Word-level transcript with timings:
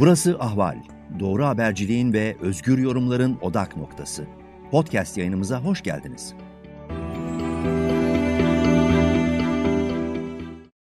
Burası 0.00 0.38
Ahval. 0.38 0.76
Doğru 1.20 1.44
haberciliğin 1.44 2.12
ve 2.12 2.36
özgür 2.40 2.78
yorumların 2.78 3.38
odak 3.40 3.76
noktası. 3.76 4.26
Podcast 4.70 5.18
yayınımıza 5.18 5.64
hoş 5.64 5.82
geldiniz. 5.82 6.34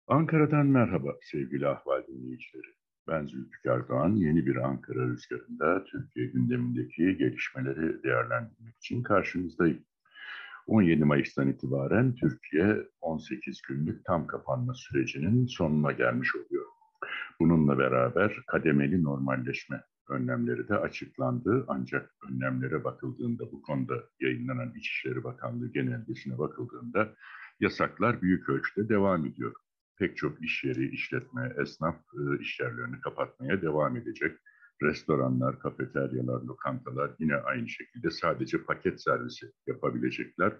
Ankara'dan 0.06 0.66
merhaba 0.66 1.08
sevgili 1.22 1.68
Ahval 1.68 2.06
dinleyicileri. 2.08 2.66
Ben 3.08 3.26
Zülfikar 3.26 3.88
Doğan. 3.88 4.16
Yeni 4.16 4.46
bir 4.46 4.56
Ankara 4.56 5.06
rüzgarında 5.08 5.84
Türkiye 5.84 6.26
gündemindeki 6.26 7.16
gelişmeleri 7.16 8.02
değerlendirmek 8.02 8.76
için 8.76 9.02
karşınızdayım. 9.02 9.84
17 10.66 11.04
Mayıs'tan 11.04 11.48
itibaren 11.48 12.14
Türkiye 12.14 12.76
18 13.00 13.62
günlük 13.68 14.04
tam 14.04 14.26
kapanma 14.26 14.74
sürecinin 14.74 15.46
sonuna 15.46 15.92
gelmiş 15.92 16.36
oluyor. 16.36 16.75
Bununla 17.40 17.78
beraber 17.78 18.42
kademeli 18.46 19.02
normalleşme 19.02 19.82
önlemleri 20.10 20.68
de 20.68 20.76
açıklandı. 20.76 21.64
Ancak 21.68 22.14
önlemlere 22.30 22.84
bakıldığında 22.84 23.52
bu 23.52 23.62
konuda 23.62 24.04
yayınlanan 24.20 24.74
İçişleri 24.74 25.24
Bakanlığı 25.24 25.72
genelgesine 25.72 26.38
bakıldığında 26.38 27.14
yasaklar 27.60 28.22
büyük 28.22 28.48
ölçüde 28.48 28.88
devam 28.88 29.26
ediyor. 29.26 29.52
Pek 29.98 30.16
çok 30.16 30.44
iş 30.44 30.64
yeri, 30.64 30.88
işletme, 30.88 31.54
esnaf 31.62 31.96
e, 31.96 32.40
iş 32.40 32.60
yerlerini 32.60 33.00
kapatmaya 33.00 33.62
devam 33.62 33.96
edecek. 33.96 34.38
Restoranlar, 34.82 35.58
kafeteryalar, 35.58 36.42
lokantalar 36.42 37.10
yine 37.18 37.36
aynı 37.36 37.68
şekilde 37.68 38.10
sadece 38.10 38.62
paket 38.62 39.02
servisi 39.02 39.52
yapabilecekler. 39.66 40.52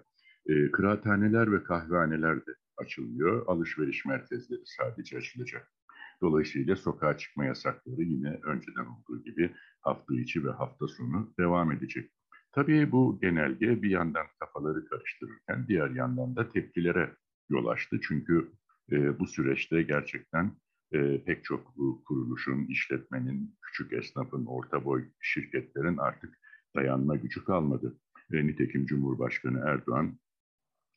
E, 0.49 0.71
kıraathaneler 0.71 1.51
ve 1.51 1.63
kahvehaneler 1.63 2.37
de 2.37 2.51
açılıyor. 2.77 3.47
Alışveriş 3.47 4.05
merkezleri 4.05 4.61
sadece 4.65 5.17
açılacak. 5.17 5.71
Dolayısıyla 6.21 6.75
sokağa 6.75 7.17
çıkma 7.17 7.45
yasakları 7.45 8.01
yine 8.01 8.39
önceden 8.43 8.85
olduğu 8.85 9.23
gibi 9.23 9.55
hafta 9.81 10.15
içi 10.15 10.45
ve 10.45 10.51
hafta 10.51 10.87
sonu 10.87 11.33
devam 11.39 11.71
edecek. 11.71 12.11
Tabii 12.51 12.91
bu 12.91 13.19
genelge 13.21 13.81
bir 13.81 13.89
yandan 13.89 14.25
kafaları 14.39 14.85
karıştırırken 14.85 15.67
diğer 15.67 15.89
yandan 15.89 16.35
da 16.35 16.49
tepkilere 16.49 17.15
yol 17.49 17.65
açtı. 17.65 17.99
Çünkü 18.01 18.51
e, 18.91 19.19
bu 19.19 19.27
süreçte 19.27 19.81
gerçekten 19.81 20.51
e, 20.93 21.23
pek 21.23 21.43
çok 21.43 21.75
kuruluşun, 22.05 22.65
işletmenin, 22.65 23.57
küçük 23.61 23.93
esnafın, 23.93 24.45
orta 24.45 24.85
boy 24.85 25.05
şirketlerin 25.21 25.97
artık 25.97 26.37
dayanma 26.75 27.15
gücü 27.15 27.45
kalmadı. 27.45 27.99
E, 28.33 28.47
nitekim 28.47 28.85
Cumhurbaşkanı 28.85 29.59
Erdoğan 29.65 30.19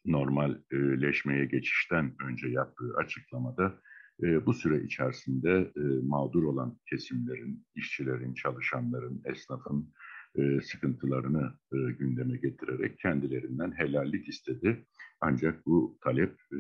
normalleşmeye 0.05 1.45
geçişten 1.45 2.15
önce 2.29 2.49
yaptığı 2.49 2.95
açıklamada 2.97 3.81
e, 4.23 4.47
bu 4.47 4.55
süre 4.55 4.85
içerisinde 4.85 5.73
e, 5.77 5.81
mağdur 6.03 6.43
olan 6.43 6.79
kesimlerin, 6.91 7.67
işçilerin, 7.75 8.35
çalışanların, 8.35 9.23
esnafın 9.25 9.93
e, 10.39 10.61
sıkıntılarını 10.61 11.53
e, 11.73 11.77
gündeme 11.93 12.37
getirerek 12.37 12.99
kendilerinden 12.99 13.73
helallik 13.73 14.29
istedi. 14.29 14.85
Ancak 15.21 15.67
bu 15.67 15.99
talep 16.05 16.33
e, 16.53 16.59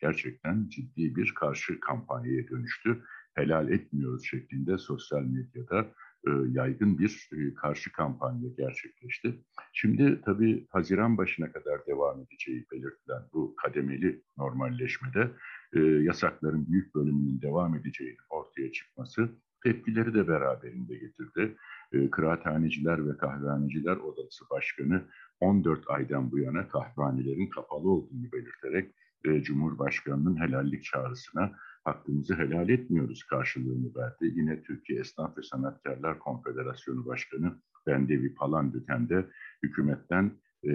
gerçekten 0.00 0.68
ciddi 0.68 1.16
bir 1.16 1.34
karşı 1.34 1.80
kampanyaya 1.80 2.48
dönüştü. 2.48 3.02
Helal 3.34 3.70
etmiyoruz 3.70 4.24
şeklinde 4.24 4.78
sosyal 4.78 5.22
medyada 5.22 5.92
e, 6.26 6.30
yaygın 6.50 6.98
bir 6.98 7.30
e, 7.32 7.54
karşı 7.54 7.92
kampanya 7.92 8.48
gerçekleşti. 8.58 9.44
Şimdi 9.72 10.20
tabii 10.24 10.66
Haziran 10.70 11.18
başına 11.18 11.52
kadar 11.52 11.86
devam 11.86 12.20
edeceği 12.20 12.66
belirtilen 12.72 13.22
bu 13.32 13.56
kademeli 13.56 14.22
normalleşmede 14.38 15.30
e, 15.74 15.80
yasakların 15.80 16.66
büyük 16.68 16.94
bölümünün 16.94 17.42
devam 17.42 17.74
edeceği 17.74 18.16
ortaya 18.30 18.72
çıkması 18.72 19.28
tepkileri 19.64 20.14
de 20.14 20.28
beraberinde 20.28 20.96
getirdi. 20.96 21.56
E, 21.92 22.10
Kıraathaneciler 22.10 23.08
ve 23.08 23.16
Kahvehaneciler 23.16 23.96
Odası 23.96 24.44
Başkanı 24.50 25.02
14 25.40 25.90
aydan 25.90 26.30
bu 26.30 26.38
yana 26.38 26.68
kahvehanelerin 26.68 27.50
kapalı 27.50 27.90
olduğunu 27.90 28.32
belirterek 28.32 28.94
e, 29.24 29.42
Cumhurbaşkanı'nın 29.42 30.40
helallik 30.40 30.84
çağrısına 30.84 31.52
hakkımızı 31.84 32.34
helal 32.34 32.68
etmiyoruz 32.68 33.24
karşılığını 33.24 33.94
verdi. 33.94 34.32
Yine 34.34 34.62
Türkiye 34.62 35.00
Esnaf 35.00 35.38
ve 35.38 35.42
Sanatkarlar 35.42 36.18
Konfederasyonu 36.18 37.06
Başkanı 37.06 37.60
Bendevi 37.86 38.34
Palandöken 38.34 39.08
de 39.08 39.26
hükümetten 39.62 40.32
e, 40.62 40.72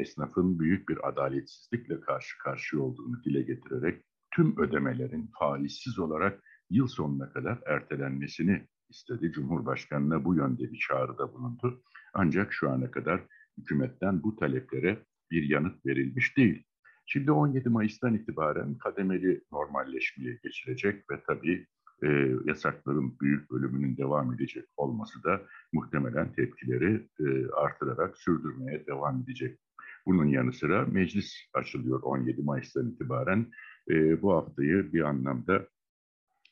esnafın 0.00 0.58
büyük 0.58 0.88
bir 0.88 1.08
adaletsizlikle 1.08 2.00
karşı 2.00 2.38
karşıya 2.38 2.82
olduğunu 2.82 3.24
dile 3.24 3.42
getirerek 3.42 4.04
tüm 4.34 4.58
ödemelerin 4.58 5.30
faizsiz 5.38 5.98
olarak 5.98 6.42
yıl 6.70 6.86
sonuna 6.86 7.32
kadar 7.32 7.58
ertelenmesini 7.66 8.66
istedi. 8.90 9.32
Cumhurbaşkanına 9.32 10.24
bu 10.24 10.34
yönde 10.34 10.72
bir 10.72 10.78
çağrıda 10.78 11.32
bulundu. 11.32 11.82
Ancak 12.14 12.52
şu 12.52 12.70
ana 12.70 12.90
kadar 12.90 13.20
hükümetten 13.58 14.22
bu 14.22 14.36
taleplere 14.36 14.98
bir 15.30 15.42
yanıt 15.42 15.86
verilmiş 15.86 16.36
değil. 16.36 16.64
Şimdi 17.06 17.32
17 17.32 17.68
Mayıs'tan 17.68 18.14
itibaren 18.14 18.78
kademeli 18.78 19.44
normalleşmeye 19.52 20.38
geçilecek 20.42 21.10
ve 21.10 21.22
tabii 21.26 21.66
e, 22.02 22.08
yasakların 22.44 23.18
büyük 23.20 23.50
bölümünün 23.50 23.96
devam 23.96 24.34
edecek 24.34 24.64
olması 24.76 25.24
da 25.24 25.42
muhtemelen 25.72 26.32
tepkileri 26.32 27.08
e, 27.20 27.50
artırarak 27.50 28.16
sürdürmeye 28.16 28.86
devam 28.86 29.22
edecek. 29.22 29.58
Bunun 30.06 30.26
yanı 30.26 30.52
sıra 30.52 30.84
meclis 30.86 31.34
açılıyor 31.54 32.02
17 32.02 32.42
Mayıs'tan 32.42 32.90
itibaren. 32.90 33.46
E, 33.90 34.22
bu 34.22 34.32
haftayı 34.32 34.92
bir 34.92 35.00
anlamda 35.00 35.68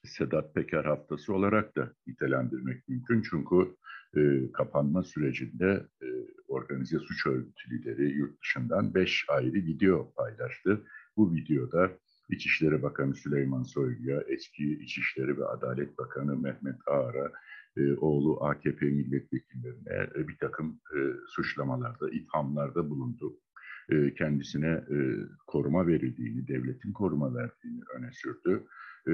Sedat 0.05 0.55
Peker 0.55 0.85
haftası 0.85 1.35
olarak 1.35 1.77
da 1.77 1.93
nitelendirmek 2.07 2.89
mümkün. 2.89 3.23
Çünkü 3.31 3.77
e, 4.17 4.53
kapanma 4.53 5.03
sürecinde 5.03 5.87
e, 6.03 6.07
organize 6.49 6.99
suç 6.99 7.27
örgütü 7.27 7.71
lideri 7.71 8.11
yurt 8.13 8.43
dışından 8.43 8.95
beş 8.95 9.25
ayrı 9.29 9.53
video 9.53 10.13
paylaştı. 10.13 10.85
Bu 11.17 11.35
videoda 11.35 11.91
İçişleri 12.31 12.83
Bakanı 12.83 13.15
Süleyman 13.15 13.63
Soylu'ya, 13.63 14.23
eski 14.29 14.73
İçişleri 14.73 15.39
ve 15.39 15.47
Adalet 15.47 15.99
Bakanı 15.99 16.37
Mehmet 16.37 16.77
Ağar'a, 16.87 17.33
e, 17.77 17.93
oğlu 17.97 18.45
AKP 18.45 18.87
milletvekillerine 18.87 20.09
e, 20.17 20.29
bir 20.29 20.37
takım 20.37 20.81
e, 20.97 20.99
suçlamalarda, 21.29 22.11
ithamlarda 22.11 22.91
bulundu. 22.91 23.41
E, 23.91 24.15
kendisine 24.15 24.67
e, 24.67 24.97
koruma 25.47 25.87
verildiğini, 25.87 26.49
devletin 26.49 26.93
koruma 26.93 27.35
verdiğini 27.35 27.81
öne 27.97 28.11
sürdü. 28.13 28.67
E, 29.09 29.13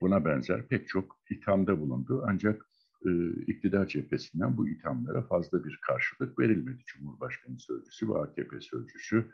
buna 0.00 0.24
benzer 0.24 0.68
pek 0.68 0.88
çok 0.88 1.16
ithamda 1.30 1.80
bulundu. 1.80 2.24
Ancak 2.28 2.66
e, 3.06 3.10
iktidar 3.46 3.86
cephesinden 3.86 4.56
bu 4.56 4.68
ithamlara 4.68 5.22
fazla 5.22 5.64
bir 5.64 5.78
karşılık 5.86 6.38
verilmedi. 6.38 6.82
Cumhurbaşkanı 6.86 7.58
Sözcüsü 7.58 8.08
ve 8.08 8.18
AKP 8.18 8.60
Sözcüsü 8.60 9.24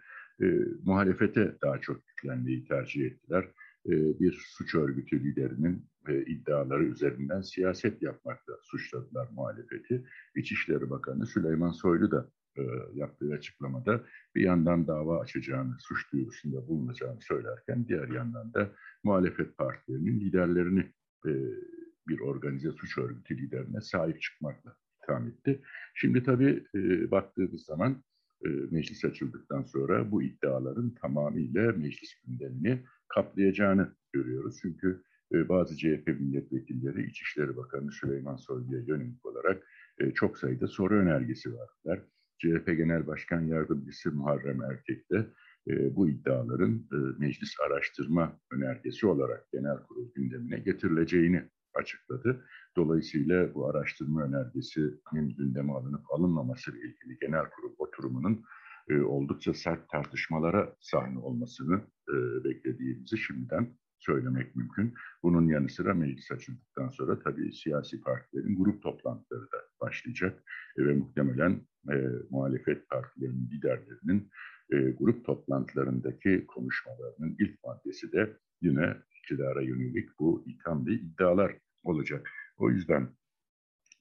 e, 0.42 0.46
muhalefete 0.84 1.56
daha 1.62 1.80
çok 1.80 2.08
yüklenmeyi 2.08 2.64
tercih 2.64 3.04
ettiler. 3.04 3.44
E, 3.86 3.90
bir 4.20 4.44
suç 4.48 4.74
örgütü 4.74 5.24
liderinin 5.24 5.86
e, 6.08 6.24
iddiaları 6.24 6.84
üzerinden 6.84 7.40
siyaset 7.40 8.02
yapmakla 8.02 8.54
suçladılar 8.62 9.28
muhalefeti. 9.32 10.04
İçişleri 10.36 10.90
Bakanı 10.90 11.26
Süleyman 11.26 11.72
Soylu 11.72 12.10
da 12.10 12.30
e, 12.58 12.62
yaptığı 12.94 13.32
açıklamada 13.32 14.04
bir 14.34 14.42
yandan 14.42 14.86
dava 14.86 15.20
açacağını, 15.20 15.76
suç 15.80 16.12
duyurusunda 16.12 16.68
bulunacağını 16.68 17.20
söylerken 17.20 17.88
diğer 17.88 18.08
yandan 18.08 18.54
da 18.54 18.72
muhalefet 19.04 19.56
partilerinin 19.56 20.20
liderlerini 20.20 20.92
e, 21.26 21.32
bir 22.08 22.20
organize 22.20 22.72
suç 22.72 22.98
örgütü 22.98 23.38
liderine 23.38 23.80
sahip 23.80 24.22
çıkmakla 24.22 24.76
itham 25.02 25.28
etti. 25.28 25.62
Şimdi 25.94 26.22
tabii 26.22 26.64
e, 26.74 27.10
baktığımız 27.10 27.64
zaman 27.64 28.02
meclis 28.70 29.04
açıldıktan 29.04 29.62
sonra 29.62 30.10
bu 30.10 30.22
iddiaların 30.22 30.94
tamamıyla 30.94 31.72
meclis 31.72 32.14
gündemini 32.26 32.84
kaplayacağını 33.08 33.96
görüyoruz. 34.12 34.58
Çünkü 34.62 35.02
e, 35.34 35.48
bazı 35.48 35.76
CHP 35.76 36.06
milletvekilleri 36.06 37.06
İçişleri 37.06 37.56
Bakanı 37.56 37.92
Süleyman 37.92 38.36
Soylu'ya 38.36 38.80
yönelik 38.80 39.26
olarak 39.26 39.66
e, 39.98 40.10
çok 40.10 40.38
sayıda 40.38 40.66
soru 40.66 40.94
önergesi 40.94 41.50
verdiler. 41.52 42.06
CHP 42.38 42.66
Genel 42.66 43.06
Başkan 43.06 43.40
Yardımcısı 43.40 44.12
Muharrem 44.12 44.62
Erkek 44.62 45.10
de 45.10 45.26
e, 45.68 45.96
bu 45.96 46.08
iddiaların 46.08 46.88
e, 46.92 46.96
meclis 47.18 47.60
araştırma 47.66 48.40
önergesi 48.52 49.06
olarak 49.06 49.52
genel 49.52 49.76
kurul 49.76 50.12
gündemine 50.14 50.58
getirileceğini 50.58 51.48
açıkladı. 51.74 52.44
Dolayısıyla 52.76 53.54
bu 53.54 53.68
araştırma 53.68 54.22
önergesinin 54.22 55.36
gündeme 55.38 55.72
alınıp 55.72 56.10
alınmaması 56.10 56.70
ile 56.70 56.78
ilgili 56.78 57.18
genel 57.20 57.44
kurul 57.50 57.71
oturumunun 58.02 58.44
e, 58.90 59.00
oldukça 59.00 59.54
sert 59.54 59.88
tartışmalara 59.88 60.76
sahne 60.80 61.18
olmasını 61.18 61.80
e, 62.08 62.44
beklediğimizi 62.44 63.18
şimdiden 63.18 63.68
söylemek 63.98 64.56
mümkün. 64.56 64.94
Bunun 65.22 65.48
yanı 65.48 65.68
sıra 65.68 65.94
meclis 65.94 66.32
açıldıktan 66.32 66.88
sonra 66.88 67.18
tabii 67.18 67.52
siyasi 67.52 68.00
partilerin 68.00 68.56
grup 68.56 68.82
toplantıları 68.82 69.42
da 69.42 69.58
başlayacak 69.80 70.44
e, 70.78 70.86
ve 70.86 70.94
muhtemelen 70.94 71.60
e, 71.92 71.94
muhalefet 72.30 72.88
partilerinin 72.88 73.50
liderlerinin 73.50 74.30
e, 74.72 74.76
grup 74.90 75.24
toplantılarındaki 75.24 76.46
konuşmalarının 76.46 77.36
ilk 77.38 77.64
maddesi 77.64 78.12
de 78.12 78.36
yine 78.62 78.96
iktidara 79.18 79.62
yönelik 79.62 80.08
bu 80.18 80.44
itham 80.46 80.86
ve 80.86 80.92
iddialar 80.92 81.58
olacak. 81.82 82.30
O 82.56 82.70
yüzden 82.70 83.08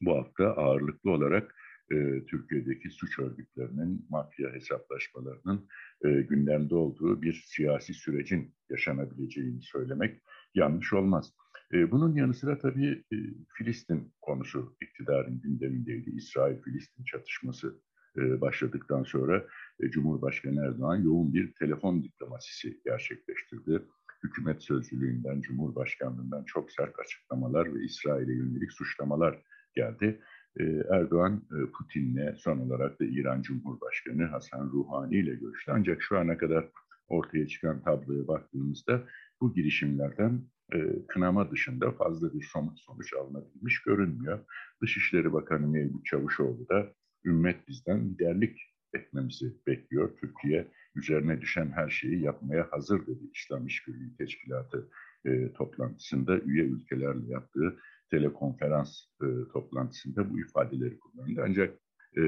bu 0.02 0.18
hafta 0.18 0.46
ağırlıklı 0.46 1.12
olarak 1.12 1.56
e, 1.92 2.26
Türkiye'deki 2.26 2.90
suç 2.90 3.20
örgütlerinin, 3.20 4.06
mafya 4.10 4.54
hesaplaşmalarının 4.54 5.68
e, 6.06 6.10
gündemde 6.22 6.76
olduğu 6.76 7.22
bir 7.22 7.44
siyasi 7.46 7.94
sürecin 7.94 8.56
yaşanabileceğini 8.70 9.62
söylemek 9.62 10.22
yanlış 10.56 10.94
olmaz. 10.94 11.34
E, 11.74 11.92
bunun 11.92 12.16
yanı 12.16 12.34
sıra 12.34 12.58
tabii 12.58 13.04
e, 13.14 13.16
Filistin 13.58 14.14
konusu 14.22 14.78
iktidarın 14.82 15.42
gündemindeydi. 15.42 16.10
İsrail-Filistin 16.10 17.04
çatışması 17.04 17.82
e, 18.18 18.42
başladıktan 18.42 19.04
sonra 19.04 19.48
e, 19.80 19.90
Cumhurbaşkanı 19.90 20.66
Erdoğan 20.66 20.96
yoğun 20.96 21.34
bir 21.34 21.54
telefon 21.54 22.04
diplomasisi 22.04 22.82
gerçekleştirdi. 22.86 23.82
Hükümet 24.24 24.64
sözcülüğünden, 24.64 25.42
Cumhurbaşkanlığından 25.42 26.44
çok 26.44 26.72
sert 26.72 27.00
açıklamalar 27.00 27.76
ve 27.76 27.84
İsrail'e 27.84 28.34
yönelik 28.34 28.72
suçlamalar 28.72 29.44
geldi. 29.76 30.22
E, 30.60 30.64
Erdoğan 30.90 31.44
e, 31.52 31.72
Putin'le 31.72 32.36
son 32.38 32.60
olarak 32.60 33.00
da 33.00 33.06
İran 33.06 33.42
Cumhurbaşkanı 33.42 34.26
Hasan 34.26 34.70
Ruhani 34.74 35.16
ile 35.16 35.36
görüştü. 35.36 35.72
Ancak 35.76 36.02
şu 36.02 36.18
ana 36.18 36.38
kadar 36.38 36.70
ortaya 37.08 37.48
çıkan 37.48 37.84
tabloya 37.84 38.28
baktığımızda 38.28 39.04
bu 39.42 39.54
girişimlerden 39.54 40.42
e, 40.74 41.08
kınama 41.08 41.52
dışında 41.52 41.92
fazla 41.92 42.34
bir 42.34 42.44
somut 42.44 42.80
sonuç 42.80 43.14
alınabilmiş 43.14 43.82
görünmüyor. 43.82 44.40
Dışişleri 44.82 45.34
Bakanı 45.34 45.68
Mevlüt 45.68 46.06
Çavuşoğlu 46.06 46.70
da 46.70 46.94
ümmet 47.26 47.68
bizden 47.68 48.10
liderlik 48.10 48.60
etmemizi 48.94 49.54
bekliyor. 49.68 50.18
Türkiye 50.18 50.68
üzerine 50.96 51.42
düşen 51.42 51.72
her 51.72 51.90
şeyi 51.90 52.22
yapmaya 52.22 52.68
hazır 52.72 53.08
dedi 53.08 53.24
İslam 53.34 53.68
İşbirliği 53.68 54.18
Teşkilatı 54.18 54.90
e, 55.26 55.54
toplantısında 55.54 56.40
üye 56.40 56.64
ülkelerle 56.64 57.32
yaptığı 57.32 57.80
telekonferans 58.12 59.06
e, 59.22 59.26
toplantısında 59.54 60.30
bu 60.30 60.40
ifadeleri 60.40 61.00
kullandı. 61.00 61.42
Ancak 61.46 61.80
e, 62.18 62.22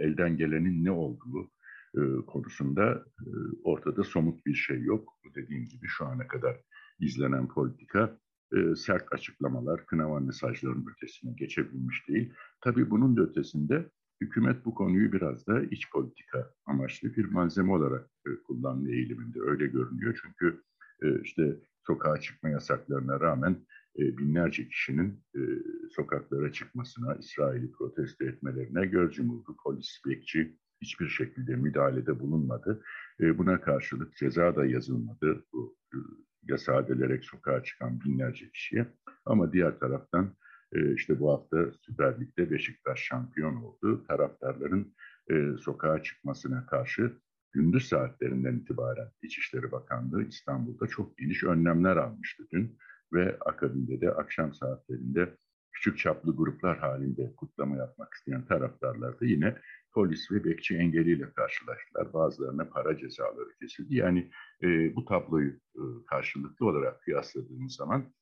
elden 0.00 0.36
gelenin 0.36 0.84
ne 0.84 0.90
olduğu 0.90 1.50
e, 1.94 2.00
konusunda 2.26 3.04
e, 3.20 3.28
ortada 3.64 4.04
somut 4.04 4.46
bir 4.46 4.54
şey 4.54 4.82
yok. 4.82 5.20
Dediğim 5.34 5.64
gibi 5.64 5.86
şu 5.86 6.06
ana 6.06 6.26
kadar 6.28 6.60
izlenen 7.00 7.48
politika 7.48 8.18
e, 8.56 8.74
sert 8.74 9.12
açıklamalar, 9.12 9.86
kınama 9.86 10.20
mesajlarının 10.20 10.86
ötesine 10.96 11.32
geçebilmiş 11.32 12.08
değil. 12.08 12.32
Tabii 12.60 12.90
bunun 12.90 13.16
da 13.16 13.22
ötesinde 13.22 13.90
hükümet 14.20 14.64
bu 14.64 14.74
konuyu 14.74 15.12
biraz 15.12 15.46
da 15.46 15.62
iç 15.62 15.90
politika 15.90 16.50
amaçlı 16.66 17.16
bir 17.16 17.24
malzeme 17.24 17.72
olarak 17.72 18.10
e, 18.26 18.30
kullanma 18.46 18.88
eğiliminde 18.88 19.40
öyle 19.40 19.66
görünüyor. 19.66 20.20
Çünkü 20.22 20.62
e, 21.02 21.20
işte 21.22 21.56
sokağa 21.86 22.20
çıkma 22.20 22.48
yasaklarına 22.48 23.20
rağmen 23.20 23.66
binlerce 24.18 24.68
kişinin 24.68 25.24
e, 25.36 25.40
sokaklara 25.90 26.52
çıkmasına, 26.52 27.14
İsrail'i 27.14 27.72
protesto 27.72 28.24
etmelerine 28.24 28.86
göz 28.86 29.18
yumuldu. 29.18 29.56
Polis, 29.64 30.02
bekçi 30.06 30.56
hiçbir 30.82 31.08
şekilde 31.08 31.56
müdahalede 31.56 32.20
bulunmadı. 32.20 32.82
E, 33.20 33.38
buna 33.38 33.60
karşılık 33.60 34.16
ceza 34.16 34.56
da 34.56 34.66
yazılmadı 34.66 35.44
bu 35.52 35.76
e, 35.94 35.96
yasağı 36.42 36.88
delerek 36.88 37.24
sokağa 37.24 37.62
çıkan 37.62 38.00
binlerce 38.00 38.50
kişiye. 38.50 38.86
Ama 39.24 39.52
diğer 39.52 39.78
taraftan 39.78 40.36
e, 40.72 40.94
işte 40.94 41.20
bu 41.20 41.32
hafta 41.32 41.70
Süper 41.80 42.20
Lig'de 42.20 42.50
Beşiktaş 42.50 43.00
şampiyon 43.00 43.56
oldu. 43.56 44.04
Taraftarların 44.08 44.94
e, 45.30 45.56
sokağa 45.60 46.02
çıkmasına 46.02 46.66
karşı 46.66 47.12
gündüz 47.52 47.88
saatlerinden 47.88 48.56
itibaren 48.56 49.08
İçişleri 49.22 49.72
Bakanlığı 49.72 50.22
İstanbul'da 50.22 50.86
çok 50.86 51.18
geniş 51.18 51.44
önlemler 51.44 51.96
almıştı 51.96 52.46
dün 52.52 52.78
ve 53.12 53.38
akabinde 53.40 54.00
de 54.00 54.10
akşam 54.10 54.54
saatlerinde 54.54 55.36
küçük 55.72 55.98
çaplı 55.98 56.36
gruplar 56.36 56.78
halinde 56.78 57.34
kutlama 57.36 57.76
yapmak 57.76 58.14
isteyen 58.14 58.46
taraftarlar 58.46 59.20
da 59.20 59.24
yine 59.24 59.56
polis 59.92 60.32
ve 60.32 60.44
bekçi 60.44 60.76
engeliyle 60.76 61.32
karşılaştılar. 61.32 62.12
Bazılarına 62.12 62.68
para 62.68 62.98
cezaları 62.98 63.54
kesildi. 63.60 63.94
Yani 63.94 64.30
e, 64.62 64.96
bu 64.96 65.04
tabloyu 65.04 65.50
e, 65.50 65.82
karşılıklı 66.06 66.66
olarak 66.66 67.02
kıyasladığımız 67.02 67.74
zaman 67.74 68.12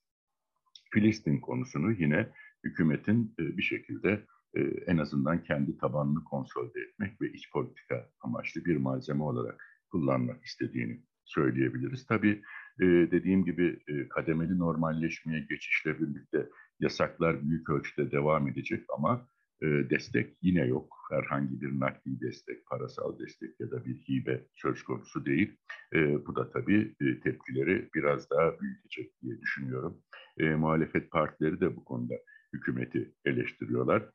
Filistin 0.91 1.41
konusunu 1.41 1.93
yine 1.93 2.33
hükümetin 2.65 3.35
e, 3.39 3.57
bir 3.57 3.63
şekilde 3.63 4.27
e, 4.55 4.61
en 4.63 4.99
azından 4.99 5.43
kendi 5.43 5.79
tabanını 5.79 6.25
konsolide 6.25 6.81
etmek 6.81 7.21
ve 7.21 7.33
iç 7.33 7.51
politika 7.53 8.11
amaçlı 8.21 8.65
bir 8.65 8.77
malzeme 8.77 9.23
olarak 9.23 9.65
kullanmak 9.91 10.45
istediğini 10.45 11.03
söyleyebiliriz. 11.25 12.07
Tabii 12.07 12.43
e, 12.81 12.85
dediğim 12.87 13.45
gibi 13.45 13.79
e, 13.89 14.09
kademeli 14.09 14.59
normalleşmeye 14.59 15.47
geçişle 15.51 16.01
birlikte 16.01 16.49
yasaklar 16.81 17.43
büyük 17.43 17.71
ölçüde 17.71 18.11
devam 18.11 18.49
edecek 18.49 18.85
ama 18.97 19.29
e, 19.63 19.67
destek 19.67 20.37
yine 20.43 20.67
yok. 20.67 20.95
Herhangi 21.11 21.61
bir 21.61 21.81
nakdi 21.81 22.21
destek, 22.21 22.67
parasal 22.67 23.19
destek 23.19 23.61
ya 23.61 23.71
da 23.71 23.85
bir 23.85 23.95
hibe 23.95 24.47
söz 24.55 24.83
konusu 24.83 25.27
değil. 25.27 25.57
E, 25.95 26.27
bu 26.27 26.37
da 26.37 26.51
tabii 26.51 26.95
tepkileri 27.25 27.89
biraz 27.95 28.31
daha 28.31 28.61
büyütecek 28.61 29.23
diye 29.23 29.41
düşünüyorum. 29.41 30.03
Muhalefet 30.39 31.11
partileri 31.11 31.61
de 31.61 31.77
bu 31.77 31.85
konuda 31.85 32.15
hükümeti 32.53 33.15
eleştiriyorlar. 33.25 34.11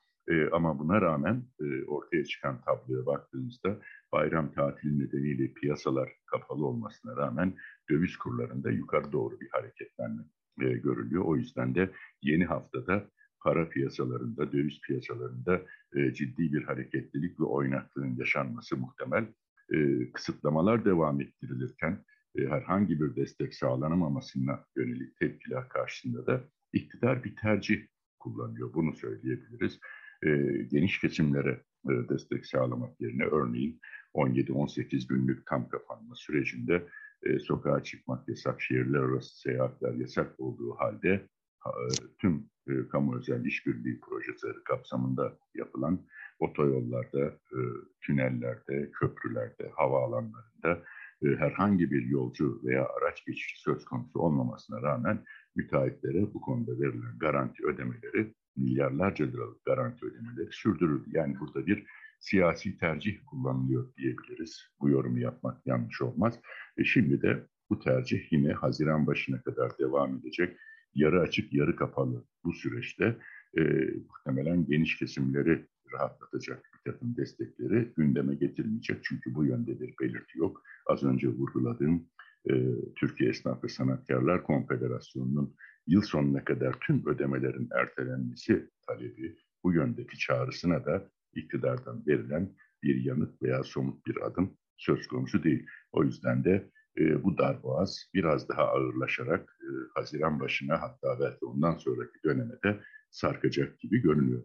Ama 0.52 0.80
buna 0.80 1.02
rağmen 1.02 1.44
ortaya 1.88 2.26
çıkan 2.26 2.62
tabloya 2.62 3.06
baktığımızda 3.06 3.80
bayram 4.14 4.52
tatili 4.52 5.00
nedeniyle 5.00 5.54
piyasalar 5.54 6.10
kapalı 6.26 6.66
olmasına 6.66 7.18
rağmen 7.18 7.54
döviz 7.90 8.18
kurlarında 8.18 8.72
yukarı 8.72 9.12
doğru 9.12 9.40
bir 9.40 9.50
hareketlenme 9.52 10.24
e, 10.62 10.64
görülüyor. 10.64 11.24
O 11.26 11.36
yüzden 11.36 11.76
de 11.76 11.92
yeni 12.22 12.46
haftada 12.46 13.10
para 13.44 13.70
piyasalarında, 13.70 14.52
döviz 14.52 14.82
piyasalarında 14.82 15.62
e, 15.96 16.14
ciddi 16.14 16.54
bir 16.54 16.64
hareketlilik 16.64 17.40
ve 17.40 17.44
oynaklığın 17.44 18.16
yaşanması 18.16 18.78
muhtemel. 18.78 19.26
E, 19.74 20.12
kısıtlamalar 20.12 20.86
devam 20.86 21.22
ettirilirken 21.22 22.06
e, 22.36 22.48
herhangi 22.48 23.02
bir 23.02 23.16
destek 23.16 23.56
sağlanamamasına 23.56 24.66
yönelik 24.76 25.18
tepkiler 25.18 25.70
karşısında 25.70 26.28
da 26.28 26.44
iktidar 26.74 27.24
bir 27.24 27.36
tercih 27.36 27.88
kullanıyor. 28.20 28.74
Bunu 28.74 28.94
söyleyebiliriz. 28.94 29.80
E, 30.24 30.30
geniş 30.72 31.00
kesimlere 31.00 31.64
e, 31.90 32.10
destek 32.10 32.46
sağlamak 32.46 33.02
yerine 33.02 33.26
örneğin 33.26 33.80
17-18 34.14 35.08
günlük 35.08 35.46
tam 35.48 35.70
kapanma 35.70 36.16
sürecinde 36.16 36.88
e, 37.24 37.40
sokağa 37.40 37.84
çıkmak 37.84 38.30
yasak, 38.30 38.62
şehirler 38.62 39.00
arası 39.00 39.40
seyahatler 39.40 39.94
yasak 39.94 40.40
olduğu 40.40 40.76
halde 40.76 41.28
e, 41.66 41.74
tüm 42.20 42.50
e, 42.68 42.88
kamu 42.92 43.18
özel 43.18 43.46
işbirliği 43.46 44.00
projeleri 44.00 44.64
kapsamında 44.64 45.38
yapılan 45.56 46.06
otoyollarda, 46.40 47.26
e, 47.30 47.60
tünellerde, 48.02 48.92
köprülerde, 48.92 49.72
havaalanlarında 49.76 50.84
e, 51.24 51.28
herhangi 51.28 51.92
bir 51.92 52.06
yolcu 52.06 52.62
veya 52.64 52.88
araç 52.88 53.26
geçişi 53.26 53.62
söz 53.62 53.86
konusu 53.86 54.20
olmamasına 54.20 54.82
rağmen 54.82 55.24
müteahhitlere 55.56 56.34
bu 56.34 56.42
konuda 56.42 56.72
verilen 56.80 57.20
garanti 57.20 57.66
ödemeleri, 57.66 58.34
milyarlarca 58.56 59.26
liralık 59.26 59.66
garanti 59.66 60.06
ödemeleri 60.06 60.52
sürdürüldü. 60.52 61.10
Yani 61.12 61.40
burada 61.40 61.66
bir 61.68 61.86
siyasi 62.24 62.78
tercih 62.78 63.20
kullanılıyor 63.26 63.96
diyebiliriz. 63.96 64.62
Bu 64.80 64.90
yorumu 64.90 65.20
yapmak 65.20 65.68
yanlış 65.68 66.02
olmaz. 66.02 66.40
E 66.78 66.84
şimdi 66.84 67.22
de 67.22 67.48
bu 67.70 67.80
tercih 67.80 68.32
yine 68.32 68.54
Haziran 68.54 69.08
başına 69.08 69.42
kadar 69.42 69.80
devam 69.80 70.18
edecek. 70.18 70.58
Yarı 70.96 71.22
açık, 71.22 71.54
yarı 71.54 71.76
kapalı 71.76 72.26
bu 72.44 72.54
süreçte 72.54 73.18
e, 73.58 73.62
muhtemelen 74.10 74.66
geniş 74.66 74.98
kesimleri 74.98 75.68
rahatlatacak 75.94 76.70
bir 76.74 76.92
takım 76.92 77.18
destekleri 77.18 77.94
gündeme 77.98 78.36
getirmeyecek. 78.36 79.04
Çünkü 79.04 79.36
bu 79.36 79.46
yönde 79.46 79.80
bir 79.80 79.94
belirti 80.02 80.38
yok. 80.38 80.62
Az 80.88 81.04
önce 81.04 81.28
vurguladığım 81.28 82.08
e, 82.50 82.54
Türkiye 82.96 83.30
Esnaf 83.30 83.64
ve 83.64 83.68
Sanatkarlar 83.68 84.44
Konfederasyonu'nun 84.44 85.56
yıl 85.88 86.02
sonuna 86.02 86.46
kadar 86.46 86.76
tüm 86.82 87.08
ödemelerin 87.08 87.70
ertelenmesi 87.72 88.70
talebi 88.88 89.36
bu 89.64 89.74
yöndeki 89.74 90.18
çağrısına 90.18 90.86
da 90.86 91.10
iktidardan 91.38 92.08
verilen 92.08 92.56
bir 92.84 93.06
yanıt 93.06 93.42
veya 93.42 93.64
somut 93.64 94.06
bir 94.06 94.26
adım 94.26 94.58
söz 94.78 95.08
konusu 95.08 95.44
değil. 95.44 95.66
O 95.92 96.04
yüzden 96.04 96.44
de 96.44 96.70
e, 96.98 97.24
bu 97.24 97.38
darboğaz 97.38 98.10
biraz 98.14 98.50
daha 98.50 98.68
ağırlaşarak 98.68 99.58
e, 99.62 99.68
Haziran 99.94 100.40
başına 100.40 100.82
hatta 100.82 101.20
belki 101.20 101.46
ondan 101.46 101.78
sonraki 101.78 102.24
döneme 102.26 102.56
de 102.64 102.80
sarkacak 103.12 103.80
gibi 103.80 104.02
görünüyor. 104.02 104.44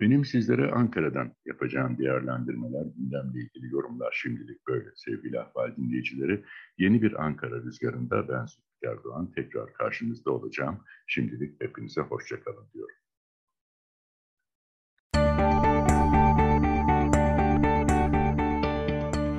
Benim 0.00 0.24
sizlere 0.24 0.70
Ankara'dan 0.70 1.32
yapacağım 1.46 1.98
değerlendirmeler, 1.98 2.86
gündemle 2.96 3.40
ilgili 3.40 3.74
yorumlar 3.74 4.12
şimdilik 4.22 4.66
böyle 4.68 4.88
sevgili 4.94 5.40
ahval 5.40 5.76
dinleyicileri. 5.76 6.44
Yeni 6.78 7.02
bir 7.02 7.24
Ankara 7.24 7.62
rüzgarında 7.62 8.28
ben 8.28 8.46
Zülfikar 8.46 9.04
Doğan 9.04 9.32
tekrar 9.32 9.72
karşınızda 9.72 10.30
olacağım. 10.30 10.80
Şimdilik 11.06 11.60
hepinize 11.60 12.00
hoşçakalın 12.00 12.66
diyorum. 12.74 12.96